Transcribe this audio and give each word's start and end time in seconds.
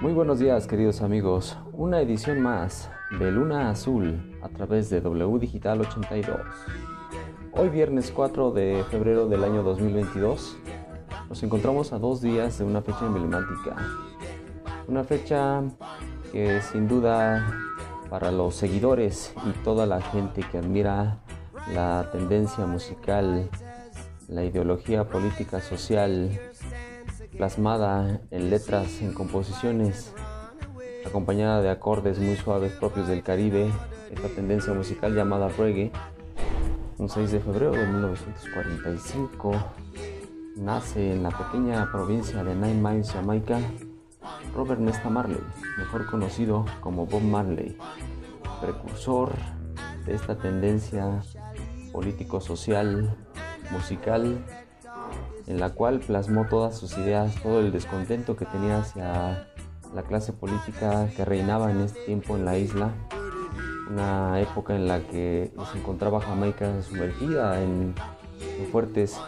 Muy 0.00 0.12
buenos 0.12 0.38
días 0.38 0.68
queridos 0.68 1.02
amigos, 1.02 1.58
una 1.72 2.00
edición 2.00 2.40
más 2.40 2.88
de 3.18 3.32
Luna 3.32 3.70
Azul 3.70 4.38
a 4.42 4.48
través 4.48 4.90
de 4.90 5.00
W 5.00 5.40
Digital 5.40 5.80
82. 5.80 6.36
Hoy 7.50 7.68
viernes 7.68 8.12
4 8.14 8.52
de 8.52 8.84
febrero 8.92 9.26
del 9.26 9.42
año 9.42 9.64
2022 9.64 10.56
nos 11.28 11.42
encontramos 11.42 11.92
a 11.92 11.98
dos 11.98 12.22
días 12.22 12.58
de 12.58 12.64
una 12.64 12.80
fecha 12.80 13.06
emblemática, 13.06 13.74
una 14.86 15.02
fecha 15.02 15.64
que 16.30 16.60
sin 16.62 16.86
duda 16.86 17.52
para 18.08 18.30
los 18.30 18.54
seguidores 18.54 19.34
y 19.46 19.50
toda 19.64 19.84
la 19.84 20.00
gente 20.00 20.42
que 20.52 20.58
admira 20.58 21.18
la 21.74 22.08
tendencia 22.12 22.66
musical, 22.66 23.50
la 24.28 24.44
ideología 24.44 25.08
política 25.08 25.60
social 25.60 26.38
plasmada 27.38 28.20
en 28.32 28.50
letras, 28.50 29.00
en 29.00 29.14
composiciones, 29.14 30.12
acompañada 31.06 31.62
de 31.62 31.70
acordes 31.70 32.18
muy 32.18 32.34
suaves 32.34 32.72
propios 32.72 33.06
del 33.06 33.22
Caribe, 33.22 33.70
esta 34.10 34.28
tendencia 34.28 34.74
musical 34.74 35.14
llamada 35.14 35.48
reggae. 35.48 35.92
Un 36.98 37.08
6 37.08 37.30
de 37.30 37.38
febrero 37.38 37.70
de 37.70 37.86
1945 37.86 39.52
nace 40.56 41.12
en 41.12 41.22
la 41.22 41.30
pequeña 41.30 41.88
provincia 41.92 42.42
de 42.42 42.56
Nine 42.56 42.74
Miles, 42.74 43.12
Jamaica, 43.12 43.60
Robert 44.52 44.80
Nesta 44.80 45.08
Marley, 45.08 45.40
mejor 45.78 46.06
conocido 46.06 46.64
como 46.80 47.06
Bob 47.06 47.22
Marley, 47.22 47.78
precursor 48.60 49.32
de 50.06 50.14
esta 50.14 50.36
tendencia 50.36 51.22
político-social, 51.92 53.16
musical, 53.70 54.44
en 55.48 55.58
la 55.58 55.70
cual 55.70 56.00
plasmó 56.00 56.46
todas 56.46 56.76
sus 56.76 56.96
ideas, 56.98 57.34
todo 57.42 57.60
el 57.60 57.72
descontento 57.72 58.36
que 58.36 58.44
tenía 58.44 58.78
hacia 58.78 59.48
la 59.94 60.02
clase 60.02 60.34
política 60.34 61.08
que 61.16 61.24
reinaba 61.24 61.70
en 61.70 61.80
este 61.80 62.00
tiempo 62.04 62.36
en 62.36 62.44
la 62.44 62.58
isla, 62.58 62.92
una 63.90 64.38
época 64.40 64.76
en 64.76 64.86
la 64.86 65.00
que 65.00 65.50
se 65.72 65.78
encontraba 65.78 66.20
Jamaica 66.20 66.82
sumergida 66.82 67.62
en, 67.62 67.94
fuertes 68.70 69.18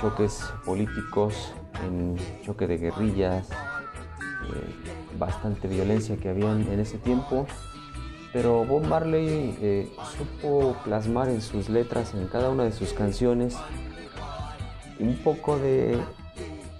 choques 0.00 0.42
políticos, 0.64 1.52
en 1.86 2.16
choque 2.44 2.66
de 2.66 2.78
guerrillas, 2.78 3.48
eh, 3.50 5.14
bastante 5.18 5.68
violencia 5.68 6.16
que 6.16 6.30
había 6.30 6.50
en 6.50 6.80
ese 6.80 6.98
tiempo. 6.98 7.46
Pero 8.32 8.64
Bob 8.64 8.86
Marley 8.86 9.56
eh, 9.60 9.92
supo 10.16 10.76
plasmar 10.84 11.28
en 11.28 11.40
sus 11.40 11.68
letras, 11.68 12.14
en 12.14 12.26
cada 12.26 12.50
una 12.50 12.64
de 12.64 12.72
sus 12.72 12.92
canciones, 12.92 13.56
un 15.00 15.16
poco 15.16 15.58
de 15.58 15.98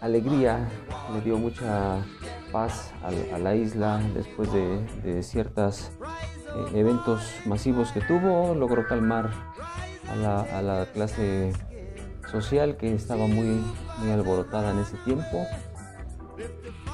alegría, 0.00 0.68
le 1.14 1.20
dio 1.20 1.38
mucha 1.38 2.04
paz 2.52 2.92
a, 3.02 3.38
la 3.38 3.54
isla 3.54 4.00
después 4.14 4.50
de, 4.52 5.22
ciertos 5.22 5.90
eh, 6.00 6.78
eventos 6.78 7.22
masivos 7.46 7.92
que 7.92 8.00
tuvo, 8.00 8.54
logró 8.54 8.86
calmar 8.86 9.30
a 10.08 10.62
la, 10.62 10.86
clase 10.92 11.52
social 12.30 12.76
que 12.76 12.94
estaba 12.94 13.26
muy, 13.26 13.62
muy 13.98 14.10
alborotada 14.10 14.72
en 14.72 14.78
ese 14.78 14.96
tiempo. 14.98 15.46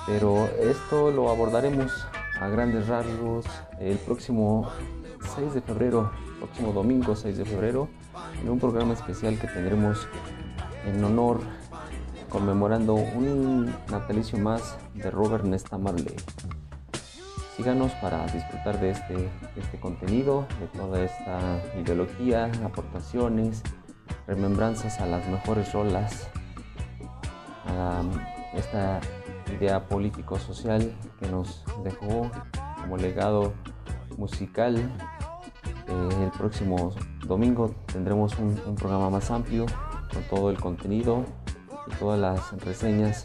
Pero 0.06 0.48
esto 0.60 1.10
lo 1.10 1.30
abordaremos 1.30 1.92
a 2.40 2.48
grandes 2.48 2.86
rasgos 2.86 3.44
el 3.80 3.96
próximo 3.98 4.70
6 5.34 5.54
de 5.54 5.60
febrero, 5.62 6.12
próximo 6.38 6.72
domingo 6.72 7.16
6 7.16 7.38
de 7.38 7.44
febrero, 7.44 7.88
en 8.40 8.48
un 8.48 8.58
programa 8.58 8.94
especial 8.94 9.38
que 9.38 9.48
tendremos 9.48 10.06
en 10.86 11.04
honor 11.04 11.40
conmemorando 12.28 12.94
un 12.94 13.74
natalicio 13.90 14.38
más 14.38 14.76
de 14.94 15.10
Robert 15.10 15.44
Nesta 15.44 15.78
Marley. 15.78 16.16
Síganos 17.56 17.92
para 17.94 18.26
disfrutar 18.26 18.78
de 18.80 18.90
este, 18.90 19.30
este 19.56 19.80
contenido, 19.80 20.46
de 20.60 20.66
toda 20.78 21.02
esta 21.02 21.62
ideología, 21.80 22.50
aportaciones, 22.64 23.62
remembranzas 24.26 25.00
a 25.00 25.06
las 25.06 25.26
mejores 25.28 25.72
rolas, 25.72 26.28
a 27.66 28.02
esta 28.54 29.00
idea 29.58 29.88
político-social 29.88 30.94
que 31.18 31.28
nos 31.28 31.64
dejó 31.82 32.30
como 32.80 32.96
legado 32.96 33.54
musical. 34.18 34.76
Eh, 35.88 36.24
el 36.24 36.30
próximo 36.32 36.92
domingo 37.26 37.74
tendremos 37.86 38.36
un 38.38 38.74
programa 38.74 39.08
más 39.08 39.30
amplio 39.30 39.64
con 40.16 40.22
todo 40.24 40.50
el 40.50 40.58
contenido 40.58 41.26
y 41.86 41.94
todas 41.96 42.18
las 42.18 42.64
reseñas 42.64 43.24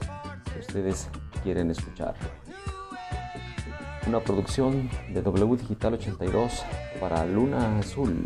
que 0.54 0.60
ustedes 0.60 1.08
quieren 1.42 1.72
escuchar. 1.72 2.16
Una 4.08 4.20
producción 4.20 4.90
de 5.14 5.22
W 5.22 5.56
Digital 5.56 5.94
82 5.94 6.64
para 7.00 7.26
Luna 7.26 7.80
Azul. 7.80 8.26